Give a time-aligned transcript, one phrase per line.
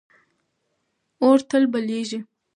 [1.23, 2.19] اور تل بلېږي.